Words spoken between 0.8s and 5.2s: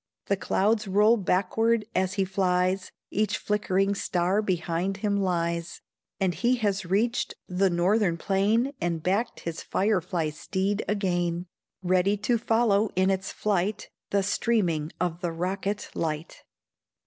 roll backward as he flies, Each flickering star behind him